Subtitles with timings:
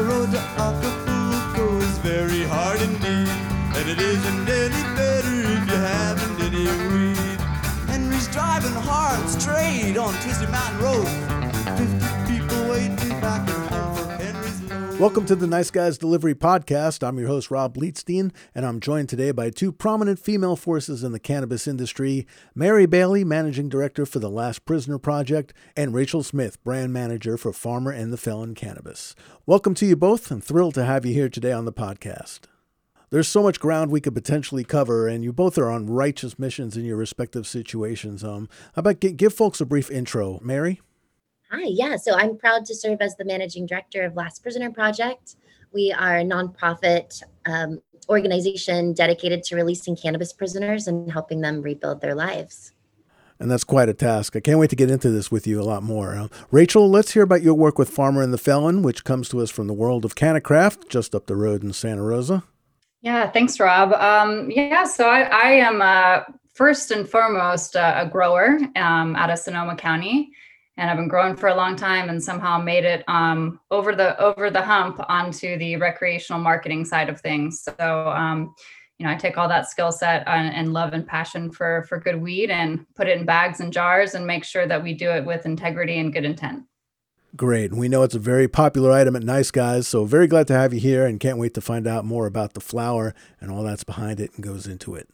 [0.00, 3.28] the road to Acapulco is very hard indeed.
[3.76, 7.40] And it isn't any better if you haven't any weed.
[7.86, 11.29] Henry's driving hard straight on Twisted Mountain Road.
[15.00, 17.02] Welcome to the Nice Guys Delivery Podcast.
[17.02, 21.12] I'm your host, Rob Bleetstein, and I'm joined today by two prominent female forces in
[21.12, 26.62] the cannabis industry Mary Bailey, Managing Director for the Last Prisoner Project, and Rachel Smith,
[26.64, 29.14] Brand Manager for Farmer and the Felon Cannabis.
[29.46, 30.30] Welcome to you both.
[30.30, 32.40] I'm thrilled to have you here today on the podcast.
[33.08, 36.76] There's so much ground we could potentially cover, and you both are on righteous missions
[36.76, 38.22] in your respective situations.
[38.22, 40.82] Um, how about give folks a brief intro, Mary?
[41.52, 41.96] Hi, yeah.
[41.96, 45.34] So I'm proud to serve as the managing director of Last Prisoner Project.
[45.72, 52.02] We are a nonprofit um, organization dedicated to releasing cannabis prisoners and helping them rebuild
[52.02, 52.72] their lives.
[53.40, 54.36] And that's quite a task.
[54.36, 56.14] I can't wait to get into this with you a lot more.
[56.14, 59.40] Uh, Rachel, let's hear about your work with Farmer and the Felon, which comes to
[59.40, 62.44] us from the world of CannaCraft, just up the road in Santa Rosa.
[63.00, 63.92] Yeah, thanks, Rob.
[63.94, 66.20] Um, yeah, so I, I am uh,
[66.52, 70.30] first and foremost uh, a grower um, out of Sonoma County,
[70.80, 74.18] and I've been growing for a long time, and somehow made it um, over the
[74.18, 77.60] over the hump onto the recreational marketing side of things.
[77.60, 78.54] So, um,
[78.98, 82.00] you know, I take all that skill set and, and love and passion for for
[82.00, 85.10] good weed, and put it in bags and jars, and make sure that we do
[85.10, 86.64] it with integrity and good intent.
[87.36, 87.74] Great.
[87.74, 90.72] We know it's a very popular item at Nice Guys, so very glad to have
[90.72, 93.84] you here and can't wait to find out more about the flower and all that's
[93.84, 95.08] behind it and goes into it.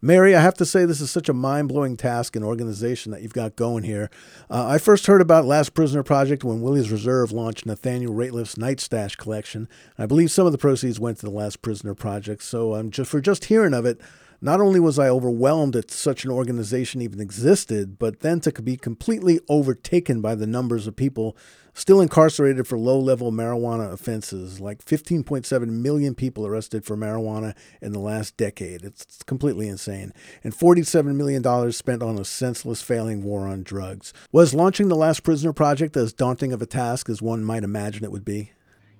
[0.00, 3.32] Mary, I have to say this is such a mind-blowing task and organization that you've
[3.32, 4.10] got going here.
[4.50, 8.80] Uh, I first heard about Last Prisoner Project when Willie's Reserve launched Nathaniel Rateliff's Night
[8.80, 9.68] Stash collection.
[9.98, 12.42] I believe some of the proceeds went to the Last Prisoner Project.
[12.42, 14.00] So um, just for just hearing of it,
[14.40, 18.76] not only was I overwhelmed that such an organization even existed, but then to be
[18.76, 21.36] completely overtaken by the numbers of people
[21.76, 27.92] still incarcerated for low level marijuana offenses, like 15.7 million people arrested for marijuana in
[27.92, 28.82] the last decade.
[28.82, 30.12] It's completely insane.
[30.42, 34.14] And $47 million spent on a senseless, failing war on drugs.
[34.32, 38.04] Was launching the Last Prisoner Project as daunting of a task as one might imagine
[38.04, 38.52] it would be?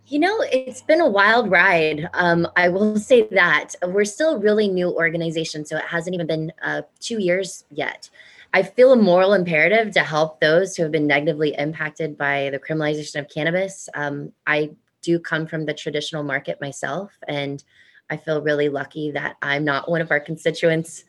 [0.08, 2.08] You know, it's been a wild ride.
[2.14, 6.52] Um, I will say that we're still really new organization, so it hasn't even been
[6.62, 8.08] uh, two years yet.
[8.54, 12.58] I feel a moral imperative to help those who have been negatively impacted by the
[12.60, 13.88] criminalization of cannabis.
[13.94, 14.70] Um, I
[15.02, 17.64] do come from the traditional market myself, and
[18.08, 21.04] I feel really lucky that I'm not one of our constituents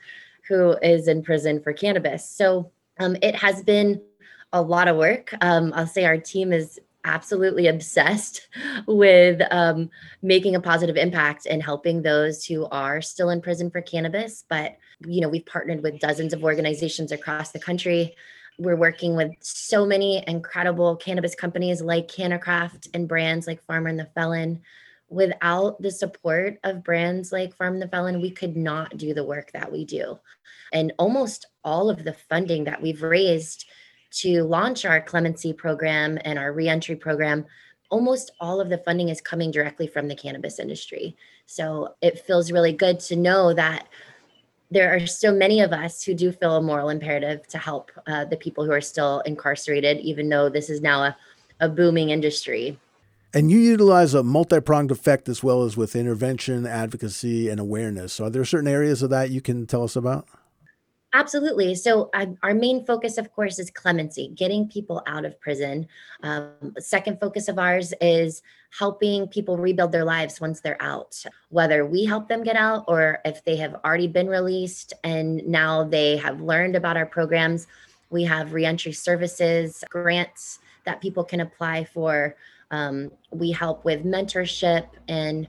[0.47, 2.27] who is in prison for cannabis.
[2.27, 4.01] So um, it has been
[4.53, 5.35] a lot of work.
[5.41, 8.47] Um, I'll say our team is absolutely obsessed
[8.87, 9.89] with um,
[10.21, 14.43] making a positive impact and helping those who are still in prison for cannabis.
[14.47, 18.15] But, you know, we've partnered with dozens of organizations across the country.
[18.59, 23.99] We're working with so many incredible cannabis companies like CannaCraft and brands like Farmer and
[23.99, 24.61] the Felon.
[25.09, 29.23] Without the support of brands like Farm and the Felon, we could not do the
[29.23, 30.19] work that we do.
[30.73, 33.65] And almost all of the funding that we've raised
[34.11, 37.45] to launch our clemency program and our reentry program,
[37.89, 41.15] almost all of the funding is coming directly from the cannabis industry.
[41.45, 43.87] So it feels really good to know that
[44.69, 48.25] there are so many of us who do feel a moral imperative to help uh,
[48.25, 51.17] the people who are still incarcerated, even though this is now a,
[51.61, 52.77] a booming industry.
[53.33, 58.19] And you utilize a multi pronged effect as well as with intervention, advocacy, and awareness.
[58.19, 60.27] Are there certain areas of that you can tell us about?
[61.17, 61.73] Absolutely.
[61.73, 65.87] So, uh, our main focus, of course, is clemency, getting people out of prison.
[66.21, 71.87] Um, second focus of ours is helping people rebuild their lives once they're out, whether
[71.87, 76.17] we help them get out or if they have already been released and now they
[76.17, 77.65] have learned about our programs.
[78.11, 82.35] We have reentry services, grants that people can apply for.
[82.69, 85.47] Um, we help with mentorship and,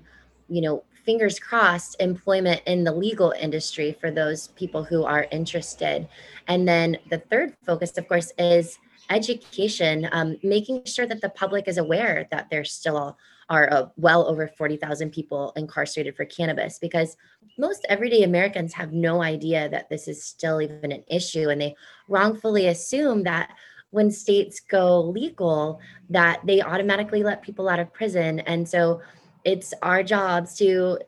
[0.49, 6.07] you know, fingers crossed, employment in the legal industry for those people who are interested.
[6.49, 11.67] And then the third focus, of course, is education, um, making sure that the public
[11.67, 13.17] is aware that there still
[13.49, 17.17] are uh, well over 40,000 people incarcerated for cannabis because
[17.57, 21.49] most everyday Americans have no idea that this is still even an issue.
[21.49, 21.75] And they
[22.09, 23.49] wrongfully assume that
[23.93, 25.81] when states go legal,
[26.11, 28.41] that they automatically let people out of prison.
[28.41, 29.01] And so
[29.45, 30.99] it's our jobs to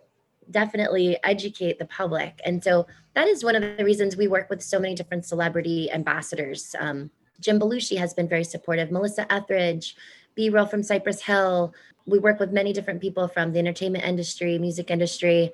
[0.51, 2.41] definitely educate the public.
[2.45, 5.91] And so that is one of the reasons we work with so many different celebrity
[5.91, 6.75] ambassadors.
[6.79, 7.11] Um,
[7.41, 9.97] Jim Belushi has been very supportive, Melissa Etheridge,
[10.35, 11.75] B Real from Cypress Hill.
[12.07, 15.53] We work with many different people from the entertainment industry, music industry.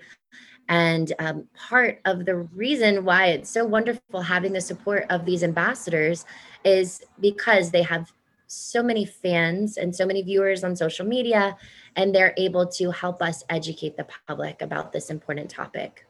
[0.69, 5.45] And um, part of the reason why it's so wonderful having the support of these
[5.45, 6.25] ambassadors
[6.65, 8.13] is because they have
[8.47, 11.57] so many fans and so many viewers on social media,
[11.97, 16.07] and they're able to help us educate the public about this important topic.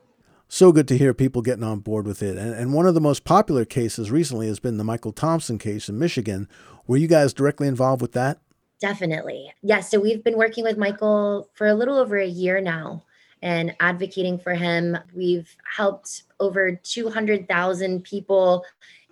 [0.48, 2.38] So good to hear people getting on board with it.
[2.38, 5.88] And, and one of the most popular cases recently has been the Michael Thompson case
[5.88, 6.48] in Michigan.
[6.86, 8.38] Were you guys directly involved with that?
[8.80, 9.46] Definitely.
[9.46, 9.54] Yes.
[9.62, 13.04] Yeah, so we've been working with Michael for a little over a year now
[13.42, 14.96] and advocating for him.
[15.14, 18.64] We've helped over 200,000 people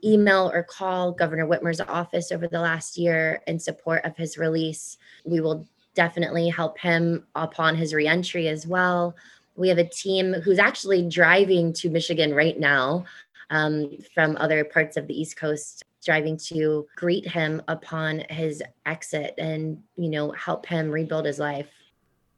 [0.05, 4.99] email or call Governor Whitmer's office over the last year in support of his release.
[5.25, 9.15] We will definitely help him upon his reentry as well.
[9.57, 13.05] We have a team who's actually driving to Michigan right now
[13.51, 19.35] um, from other parts of the East Coast, driving to greet him upon his exit
[19.39, 21.69] and, you know, help him rebuild his life.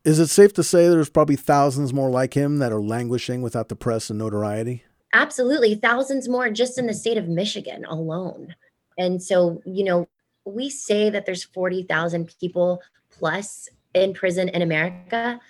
[0.04, 3.68] Is it safe to say there's probably thousands more like him that are languishing without
[3.68, 4.84] the press and notoriety?
[5.12, 5.74] Absolutely.
[5.74, 8.54] Thousands more just in the state of Michigan alone.
[8.98, 10.08] And so, you know,
[10.44, 12.80] we say that there's 40,000 people
[13.10, 15.40] plus in prison in America,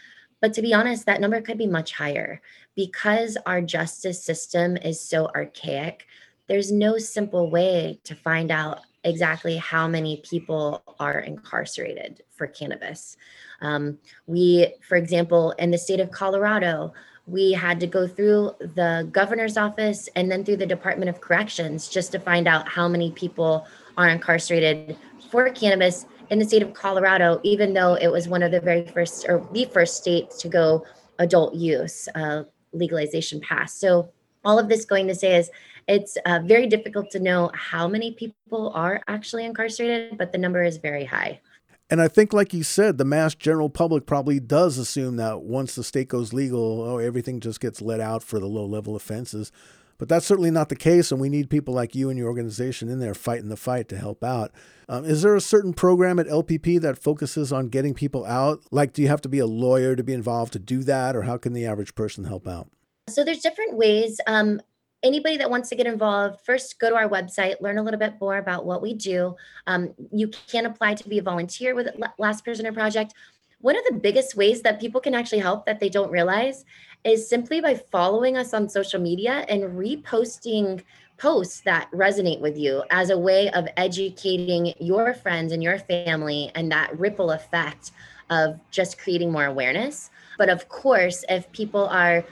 [0.41, 2.41] but to be honest, that number could be much higher
[2.75, 6.06] because our justice system is so archaic.
[6.47, 13.17] There's no simple way to find out exactly how many people are incarcerated for cannabis.
[13.61, 16.93] Um, we, for example, in the state of Colorado,
[17.26, 21.88] we had to go through the governor's office and then through the Department of Corrections
[21.88, 24.96] just to find out how many people are incarcerated
[25.31, 28.87] for cannabis in the state of Colorado, even though it was one of the very
[28.88, 30.84] first or the first state to go
[31.19, 33.81] adult use uh, legalization passed.
[33.81, 34.12] So,
[34.44, 35.50] all of this going to say is
[35.88, 40.62] it's uh, very difficult to know how many people are actually incarcerated, but the number
[40.62, 41.40] is very high.
[41.88, 45.74] And I think, like you said, the mass general public probably does assume that once
[45.74, 49.52] the state goes legal, oh, everything just gets let out for the low level offenses.
[49.98, 52.88] But that's certainly not the case, and we need people like you and your organization
[52.88, 54.52] in there fighting the fight to help out.
[54.88, 58.62] Um, is there a certain program at LPP that focuses on getting people out?
[58.70, 61.22] Like, do you have to be a lawyer to be involved to do that, or
[61.22, 62.68] how can the average person help out?
[63.08, 64.20] So there's different ways.
[64.26, 64.60] Um,
[65.02, 68.14] anybody that wants to get involved, first go to our website, learn a little bit
[68.20, 69.37] more about what we do.
[69.66, 71.88] Um, you can apply to be a volunteer with
[72.19, 73.14] Last Prisoner Project.
[73.60, 76.64] One of the biggest ways that people can actually help that they don't realize
[77.04, 80.82] is simply by following us on social media and reposting
[81.19, 86.50] posts that resonate with you as a way of educating your friends and your family
[86.54, 87.93] and that ripple effect
[88.28, 90.10] of just creating more awareness.
[90.37, 92.25] But of course, if people are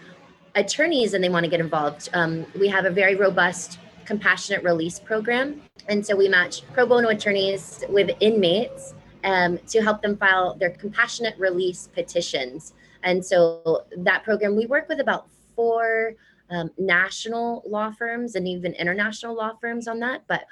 [0.55, 4.99] attorneys and they want to get involved, um, we have a very robust compassionate release
[4.99, 5.63] program.
[5.89, 10.71] And so we match pro bono attorneys with inmates um, to help them file their
[10.71, 12.75] compassionate release petitions.
[13.03, 16.15] And so that program, we work with about four
[16.51, 20.23] um, national law firms and even international law firms on that.
[20.27, 20.45] But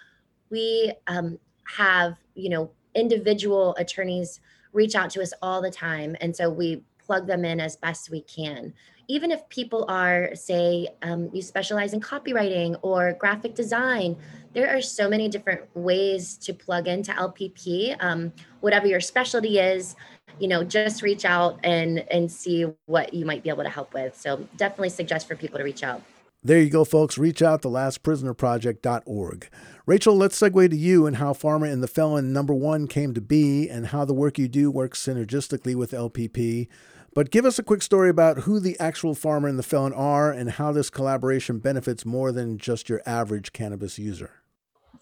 [0.50, 4.40] we um, have, you know, individual attorneys
[4.72, 6.16] reach out to us all the time.
[6.20, 6.82] And so we
[7.12, 8.72] plug them in as best we can
[9.08, 14.16] even if people are, say, um, you specialize in copywriting or graphic design,
[14.54, 17.94] there are so many different ways to plug into LPP.
[18.00, 19.96] Um, whatever your specialty is,
[20.38, 23.92] you know, just reach out and and see what you might be able to help
[23.92, 24.16] with.
[24.16, 26.02] So definitely suggest for people to reach out.
[26.42, 27.18] There you go, folks.
[27.18, 29.48] Reach out to lastprisonerproject.org.
[29.86, 33.20] Rachel, let's segue to you and how Farmer and the Felon number one came to
[33.20, 36.68] be and how the work you do works synergistically with LPP.
[37.14, 40.32] But give us a quick story about who the actual farmer and the felon are
[40.32, 44.42] and how this collaboration benefits more than just your average cannabis user.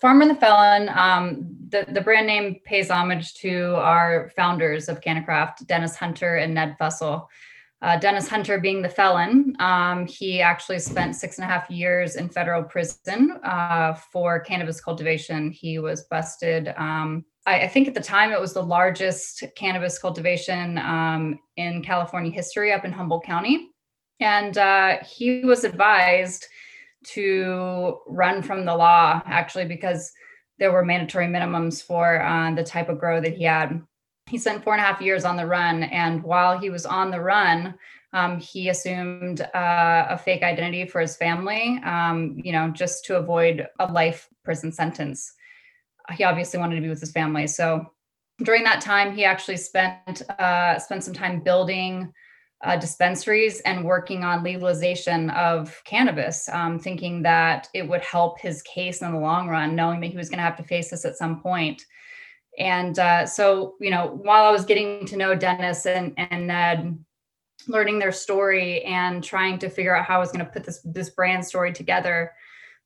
[0.00, 5.02] Farmer and the Felon, um, the, the brand name pays homage to our founders of
[5.02, 7.26] CannaCraft, Dennis Hunter and Ned Fussell.
[7.82, 12.16] Uh, Dennis Hunter being the felon, um, he actually spent six and a half years
[12.16, 15.50] in federal prison uh, for cannabis cultivation.
[15.50, 19.98] He was busted um, I, I, think at the time it was the largest cannabis
[19.98, 23.70] cultivation um, in California history up in Humboldt County.
[24.20, 26.46] And uh, he was advised
[27.02, 30.12] to run from the law actually because
[30.58, 33.82] there were mandatory minimums for uh, the type of grow that he had.
[34.28, 35.84] He spent four and a half years on the run.
[35.84, 37.74] And while he was on the run,
[38.12, 43.16] um, he assumed uh, a fake identity for his family, um, you know, just to
[43.16, 45.32] avoid a life prison sentence
[46.12, 47.46] he obviously wanted to be with his family.
[47.46, 47.86] So
[48.42, 52.12] during that time, he actually spent uh, spent some time building
[52.62, 58.62] uh, dispensaries and working on legalization of cannabis, um, thinking that it would help his
[58.62, 61.04] case in the long run, knowing that he was going to have to face this
[61.04, 61.82] at some point.
[62.58, 66.98] And uh, so, you know, while I was getting to know Dennis and and Ned,
[67.68, 70.80] learning their story and trying to figure out how I was going to put this
[70.84, 72.32] this brand story together,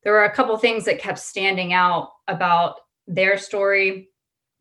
[0.03, 4.09] there were a couple things that kept standing out about their story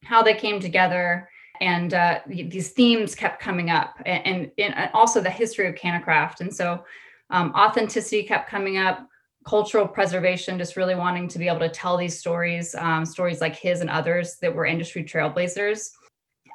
[0.04, 1.30] how they came together
[1.62, 6.42] and uh, these themes kept coming up and, and, and, also the history of cannacraft.
[6.42, 6.84] And so
[7.30, 9.08] um, authenticity kept coming up
[9.46, 13.56] cultural preservation just really wanting to be able to tell these stories um, stories like
[13.56, 15.90] his and others that were industry trailblazers.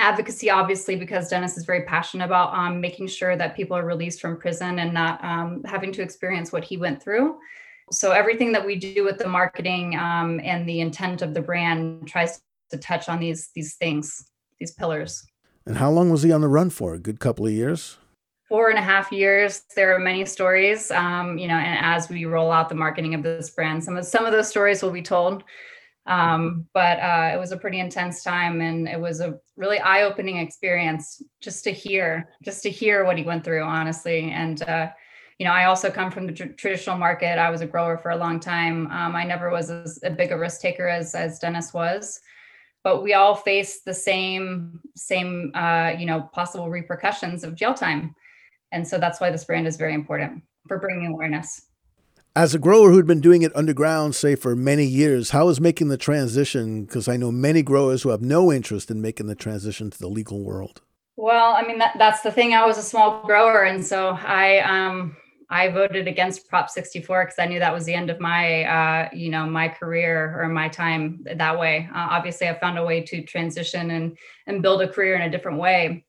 [0.01, 4.21] Advocacy obviously because dennis is very passionate about um, making sure that people are released
[4.21, 7.37] from prison and not um, having to experience what he went through
[7.91, 12.09] so everything that we do with the marketing um, and the intent of the brand
[12.09, 12.41] tries
[12.71, 15.25] to touch on these these things these pillars.
[15.67, 16.95] And how long was he on the run for?
[16.95, 17.99] A good couple of years?
[18.49, 19.63] Four and a half years.
[19.77, 23.23] There are many stories, um, you know, and as we roll out the marketing of
[23.23, 25.45] this brand, some of some of those stories will be told.
[26.07, 30.39] Um, but uh, it was a pretty intense time, and it was a really eye-opening
[30.39, 34.31] experience just to hear, just to hear what he went through, honestly.
[34.31, 34.89] And uh,
[35.39, 37.39] you know, I also come from the tr- traditional market.
[37.39, 38.89] I was a grower for a long time.
[38.89, 42.21] Um, I never was as a big a risk taker as as Dennis was.
[42.83, 48.15] But we all face the same same uh, you know possible repercussions of jail time.
[48.73, 51.63] And so that's why this brand is very important for bringing awareness.
[52.37, 55.89] As a grower who'd been doing it underground say for many years how is making
[55.89, 56.85] the transition?
[56.85, 60.09] Because i know many growers who have no interest in making the transition to the
[60.09, 60.83] legal world.
[61.17, 62.55] Well i mean that, that's the thing.
[62.55, 63.63] I was a small grower.
[63.63, 65.17] And so i um
[65.51, 69.09] I voted against Prop 64 because I knew that was the end of my, uh,
[69.15, 71.89] you know, my career or my time that way.
[71.95, 75.31] Uh, obviously, I found a way to transition and and build a career in a
[75.31, 76.05] different way.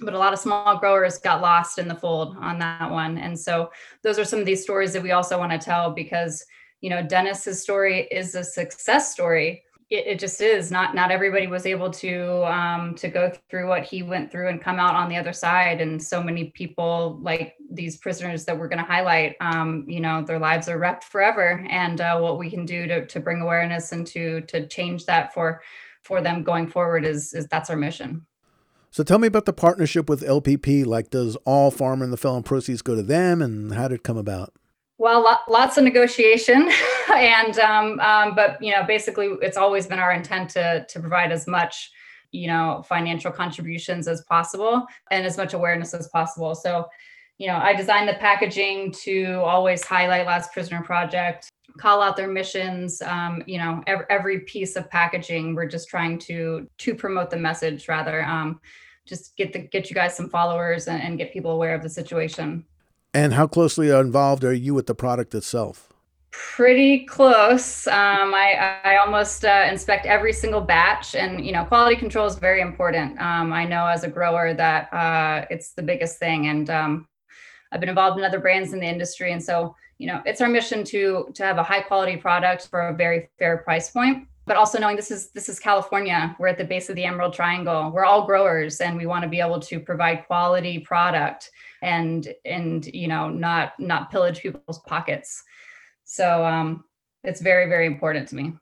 [0.00, 3.38] But a lot of small growers got lost in the fold on that one, and
[3.38, 3.70] so
[4.02, 6.44] those are some of these stories that we also want to tell because
[6.80, 10.70] you know Dennis's story is a success story it, it, just is.
[10.70, 14.60] Not not everybody was able to um, to go through what he went through and
[14.60, 15.80] come out on the other side.
[15.80, 20.22] And so many people like these prisoners that we're going to highlight um, you know
[20.22, 21.64] their lives are wrecked forever.
[21.70, 25.32] And uh, what we can do to, to bring awareness and to to change that
[25.32, 25.62] for
[26.02, 28.26] for them going forward is is that's our mission.
[28.90, 32.42] So tell me about the partnership with lpp like does all farmer and the felon
[32.42, 33.40] proceeds go to them?
[33.40, 34.52] And how did it come about
[34.98, 36.70] well, lots of negotiation,
[37.14, 41.30] and um, um, but you know, basically, it's always been our intent to to provide
[41.30, 41.92] as much,
[42.32, 46.56] you know, financial contributions as possible and as much awareness as possible.
[46.56, 46.88] So,
[47.38, 52.28] you know, I designed the packaging to always highlight Last Prisoner Project, call out their
[52.28, 53.00] missions.
[53.00, 57.36] Um, you know, every, every, piece of packaging, we're just trying to to promote the
[57.36, 58.24] message rather.
[58.24, 58.60] Um,
[59.06, 61.88] just get the get you guys some followers and, and get people aware of the
[61.88, 62.64] situation.
[63.14, 65.92] And how closely involved are you with the product itself?
[66.30, 67.86] Pretty close.
[67.86, 72.36] Um, I, I almost uh, inspect every single batch, and you know, quality control is
[72.36, 73.18] very important.
[73.20, 77.08] Um, I know as a grower that uh, it's the biggest thing, and um,
[77.72, 80.48] I've been involved in other brands in the industry, and so you know, it's our
[80.48, 84.56] mission to to have a high quality product for a very fair price point but
[84.56, 86.34] also knowing this is this is California.
[86.38, 87.92] We're at the base of the Emerald Triangle.
[87.92, 91.50] We're all growers, and we want to be able to provide quality product
[91.82, 95.44] and and you know not not pillage people's pockets.
[96.04, 96.84] So um,
[97.22, 98.54] it's very very important to me.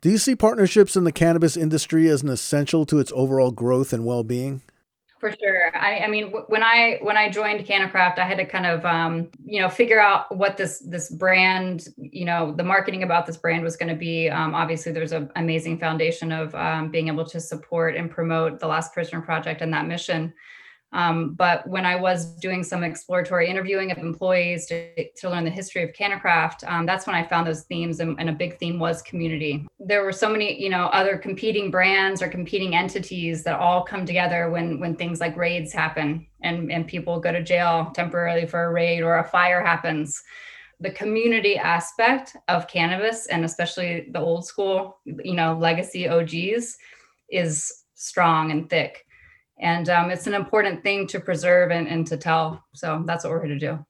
[0.00, 3.92] Do you see partnerships in the cannabis industry as an essential to its overall growth
[3.92, 4.62] and well being?
[5.18, 5.76] For sure.
[5.76, 9.28] I, I mean, when I when I joined CannaCraft, I had to kind of um,
[9.44, 13.64] you know figure out what this this brand, you know, the marketing about this brand
[13.64, 14.30] was going to be.
[14.30, 18.68] Um, obviously, there's an amazing foundation of um, being able to support and promote the
[18.68, 20.32] Last Prisoner Project and that mission.
[20.92, 25.50] Um, but when I was doing some exploratory interviewing of employees to, to learn the
[25.50, 28.00] history of CannaCraft, um, that's when I found those themes.
[28.00, 29.66] And, and, a big theme was community.
[29.78, 34.06] There were so many, you know, other competing brands or competing entities that all come
[34.06, 38.64] together when when things like raids happen and, and people go to jail temporarily for
[38.64, 40.22] a raid or a fire happens.
[40.80, 46.78] The community aspect of cannabis and especially the old school, you know, legacy OGs
[47.30, 49.04] is strong and thick
[49.60, 52.64] and um, it's an important thing to preserve and, and to tell.
[52.74, 53.84] So that's what we're here to do.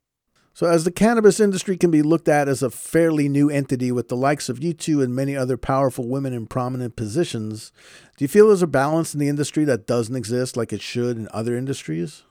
[0.58, 4.08] So as the cannabis industry can be looked at as a fairly new entity with
[4.08, 7.70] the likes of you two and many other powerful women in prominent positions
[8.16, 11.16] do you feel there's a balance in the industry that doesn't exist like it should
[11.16, 12.24] in other industries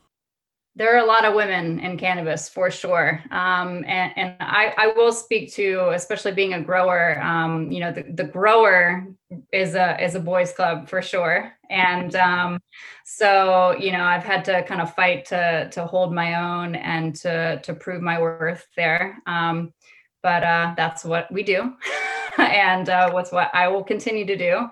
[0.77, 3.19] there are a lot of women in cannabis for sure.
[3.31, 7.91] Um, and, and I, I, will speak to, especially being a grower, um, you know,
[7.91, 9.07] the, the, grower
[9.51, 11.51] is a, is a boys club for sure.
[11.71, 12.59] And um,
[13.03, 17.15] so, you know, I've had to kind of fight to, to hold my own and
[17.17, 19.17] to, to prove my worth there.
[19.25, 19.73] Um,
[20.21, 21.73] but uh, that's what we do.
[22.37, 24.69] and uh, what's what I will continue to do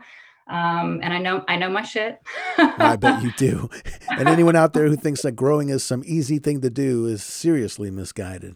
[0.48, 2.22] um, and I know I know my shit.
[2.58, 3.70] I bet you do.
[4.18, 7.22] And anyone out there who thinks that growing is some easy thing to do is
[7.22, 8.56] seriously misguided.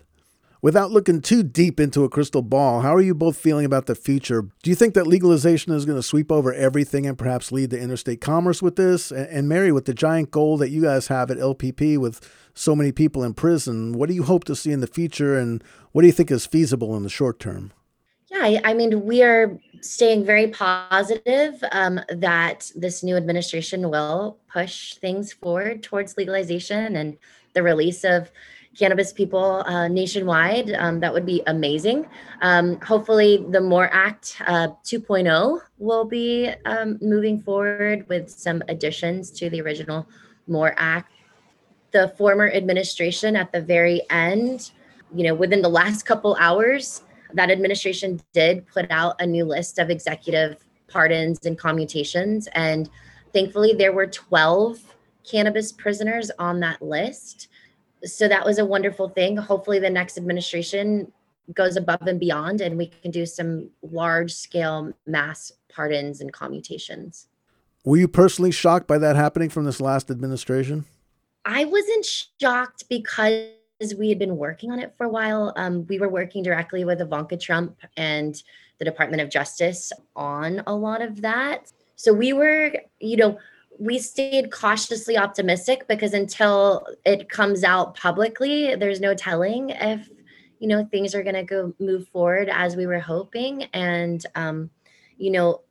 [0.61, 3.95] Without looking too deep into a crystal ball, how are you both feeling about the
[3.95, 4.43] future?
[4.61, 7.79] Do you think that legalization is going to sweep over everything and perhaps lead to
[7.79, 9.11] interstate commerce with this?
[9.11, 12.21] And Mary, with the giant goal that you guys have at LPP with
[12.53, 15.63] so many people in prison, what do you hope to see in the future and
[15.93, 17.71] what do you think is feasible in the short term?
[18.31, 24.93] Yeah, I mean, we are staying very positive um, that this new administration will push
[24.95, 27.17] things forward towards legalization and
[27.53, 28.31] the release of
[28.77, 30.71] cannabis people uh, nationwide.
[30.73, 32.07] Um, that would be amazing.
[32.41, 39.31] Um, hopefully, the MORE Act uh, 2.0 will be um, moving forward with some additions
[39.31, 40.07] to the original
[40.47, 41.11] MORE Act.
[41.91, 44.69] The former administration at the very end,
[45.15, 47.01] you know, within the last couple hours,
[47.33, 52.47] that administration did put out a new list of executive pardons and commutations.
[52.53, 52.89] And
[53.33, 54.95] thankfully, there were 12
[55.29, 57.49] cannabis prisoners on that list
[58.03, 59.37] so that was a wonderful thing.
[59.37, 61.11] Hopefully, the next administration
[61.53, 67.27] goes above and beyond, and we can do some large scale mass pardons and commutations.
[67.83, 70.85] Were you personally shocked by that happening from this last administration?
[71.45, 72.05] I wasn't
[72.39, 73.47] shocked because
[73.97, 75.53] we had been working on it for a while.
[75.55, 78.41] Um, we were working directly with Ivanka Trump and
[78.77, 81.71] the Department of Justice on a lot of that.
[81.95, 83.39] So we were, you know,
[83.77, 90.09] we stayed cautiously optimistic because until it comes out publicly, there's no telling if
[90.59, 93.63] you know things are going to go move forward as we were hoping.
[93.73, 94.69] And um,
[95.17, 95.61] you know,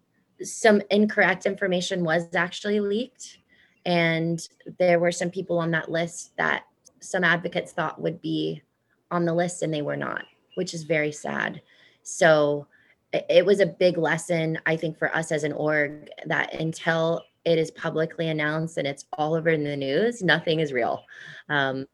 [0.42, 3.38] some incorrect information was actually leaked,
[3.84, 4.40] and
[4.78, 6.64] there were some people on that list that
[7.00, 8.62] some advocates thought would be
[9.10, 10.24] on the list and they were not,
[10.54, 11.62] which is very sad.
[12.02, 12.66] So
[13.12, 17.58] it was a big lesson, I think, for us as an org that until it
[17.58, 21.04] is publicly announced and it's all over in the news, nothing is real.
[21.48, 21.86] Um,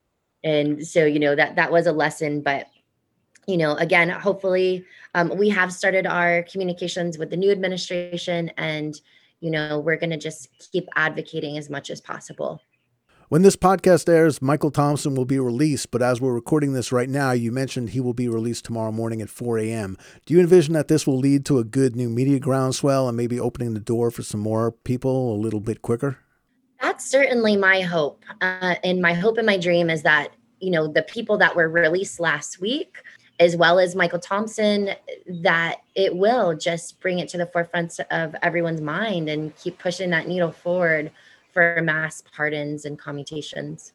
[0.43, 2.67] and so, you know, that that was a lesson, but
[3.47, 4.85] you know, again, hopefully
[5.15, 9.01] um, we have started our communications with the new administration and,
[9.41, 12.63] you know, we're going to just keep advocating as much as possible.
[13.31, 17.09] When this podcast airs, Michael Thompson will be released, but as we're recording this right
[17.09, 19.97] now, you mentioned he will be released tomorrow morning at 4 a.m.
[20.27, 23.41] Do you envision that this will lead to a good new media groundswell and maybe
[23.41, 26.19] opening the door for some more people a little bit quicker?
[26.83, 28.23] That's certainly my hope.
[28.43, 31.71] Uh, and my hope and my dream is that, you know, the people that were
[31.71, 32.99] released last week,
[33.41, 34.91] as well as Michael Thompson,
[35.27, 40.11] that it will just bring it to the forefront of everyone's mind and keep pushing
[40.11, 41.11] that needle forward
[41.55, 43.95] for mass pardons and commutations.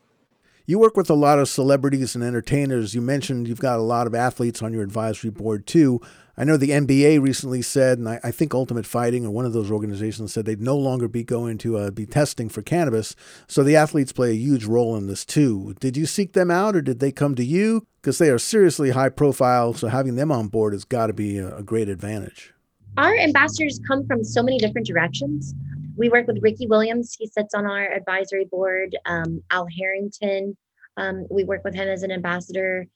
[0.66, 2.94] You work with a lot of celebrities and entertainers.
[2.94, 6.00] You mentioned you've got a lot of athletes on your advisory board too.
[6.38, 9.52] I know the NBA recently said, and I, I think Ultimate Fighting or one of
[9.54, 13.16] those organizations said they'd no longer be going to uh, be testing for cannabis.
[13.48, 15.76] So the athletes play a huge role in this too.
[15.80, 17.86] Did you seek them out or did they come to you?
[18.00, 19.74] Because they are seriously high profile.
[19.74, 22.54] So having them on board has got to be a, a great advantage.
[22.96, 25.56] Our ambassadors come from so many different directions
[26.00, 27.16] we work with Ricky Williams.
[27.20, 28.96] He sits on our advisory board.
[29.06, 30.56] Um, Al Harrington,
[30.96, 32.88] um, we work with him as an ambassador.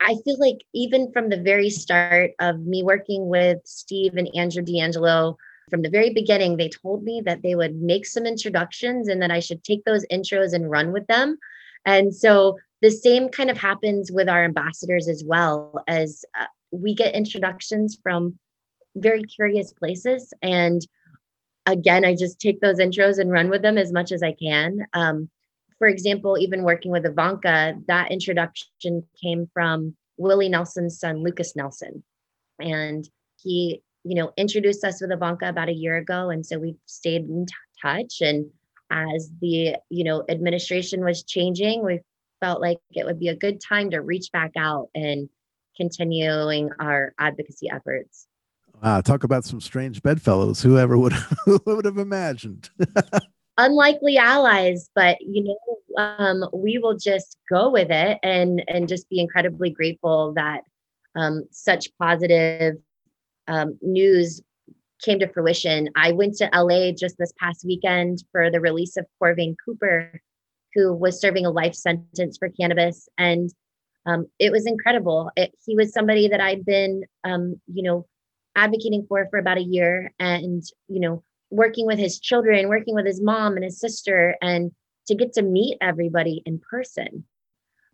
[0.00, 4.62] I feel like even from the very start of me working with Steve and Andrew
[4.62, 5.34] DeAngelo,
[5.70, 9.30] from the very beginning, they told me that they would make some introductions and that
[9.30, 11.38] I should take those intros and run with them.
[11.86, 16.94] And so the same kind of happens with our ambassadors as well, as uh, we
[16.94, 18.38] get introductions from
[18.96, 20.34] very curious places.
[20.42, 20.86] And
[21.66, 24.86] again, I just take those intros and run with them as much as I can.
[24.92, 25.28] Um,
[25.78, 32.02] for example, even working with Ivanka, that introduction came from Willie Nelson's son, Lucas Nelson.
[32.60, 33.08] And
[33.42, 36.30] he, you know, introduced us with Ivanka about a year ago.
[36.30, 38.20] And so we've stayed in t- touch.
[38.20, 38.46] And
[38.90, 42.00] as the, you know, administration was changing, we
[42.40, 45.28] felt like it would be a good time to reach back out and
[45.76, 48.26] continuing our advocacy efforts.
[48.84, 50.60] Ah, talk about some strange bedfellows.
[50.60, 51.12] Whoever would
[51.44, 52.70] who would have imagined?
[53.58, 59.08] Unlikely allies, but you know, um, we will just go with it and and just
[59.08, 60.62] be incredibly grateful that
[61.14, 62.76] um, such positive
[63.46, 64.42] um, news
[65.00, 65.88] came to fruition.
[65.94, 70.20] I went to LA just this past weekend for the release of Corvain Cooper,
[70.74, 73.52] who was serving a life sentence for cannabis, and
[74.06, 75.30] um, it was incredible.
[75.36, 78.06] It, he was somebody that I'd been, um, you know,
[78.56, 83.06] advocating for for about a year and you know working with his children working with
[83.06, 84.70] his mom and his sister and
[85.06, 87.24] to get to meet everybody in person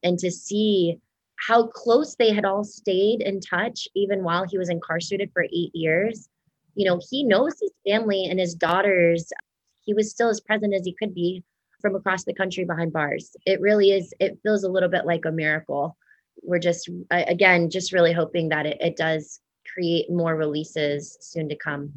[0.02, 0.98] and to see
[1.36, 5.50] how close they had all stayed in touch even while he was incarcerated for 8
[5.72, 6.28] years.
[6.74, 9.32] You know he knows his family and his daughters.
[9.80, 11.42] He was still as present as he could be
[11.80, 13.36] from across the country behind bars.
[13.46, 15.96] It really is it feels a little bit like a miracle.
[16.42, 19.40] We're just again just really hoping that it, it does
[19.72, 21.92] create more releases soon to come.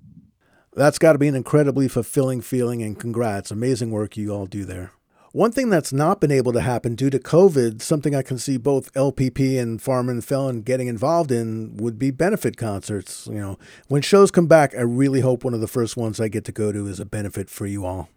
[0.74, 3.52] That's got to be an incredibly fulfilling feeling, and congrats.
[3.52, 4.92] Amazing work you all do there.
[5.34, 8.58] One thing that's not been able to happen due to COVID, something I can see
[8.58, 13.28] both LPP and Farmer and Felon getting involved in, would be benefit concerts.
[13.28, 16.28] You know, when shows come back, I really hope one of the first ones I
[16.28, 18.10] get to go to is a benefit for you all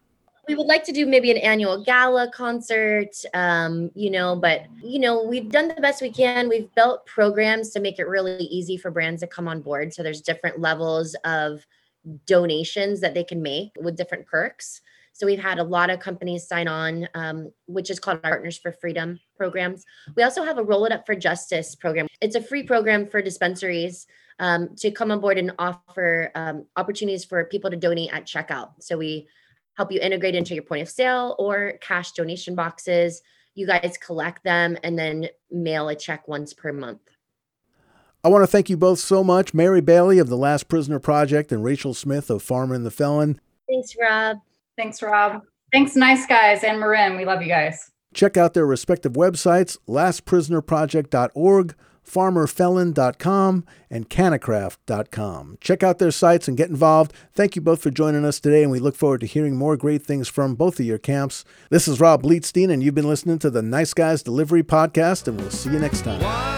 [0.48, 4.98] we would like to do maybe an annual gala concert um, you know but you
[4.98, 6.48] know we've done the best we can.
[6.48, 9.92] We've built programs to make it really easy for brands to come on board.
[9.92, 11.66] So there's different levels of
[12.26, 14.80] donations that they can make with different perks.
[15.12, 18.72] So we've had a lot of companies sign on um, which is called partners for
[18.72, 19.84] freedom programs.
[20.16, 22.08] We also have a roll it up for justice program.
[22.20, 24.06] It's a free program for dispensaries
[24.40, 28.70] um, to come on board and offer um, opportunities for people to donate at checkout.
[28.80, 29.28] So we
[29.76, 33.22] help you integrate into your point of sale or cash donation boxes.
[33.54, 37.00] You guys collect them and then mail a check once per month.
[38.24, 41.52] I want to thank you both so much, Mary Bailey of the Last Prisoner Project
[41.52, 43.38] and Rachel Smith of Farmer and the Felon.
[43.68, 44.38] Thanks, Rob.
[44.78, 45.42] Thanks, Rob.
[45.72, 47.16] Thanks, nice guys, and Marin.
[47.16, 47.90] We love you guys.
[48.14, 55.58] Check out their respective websites, lastprisonerproject.org, farmerfelon.com, and cannacraft.com.
[55.60, 57.12] Check out their sites and get involved.
[57.32, 60.04] Thank you both for joining us today, and we look forward to hearing more great
[60.04, 61.44] things from both of your camps.
[61.70, 65.40] This is Rob Bleetstein, and you've been listening to the Nice Guys Delivery Podcast, and
[65.40, 66.53] we'll see you next time.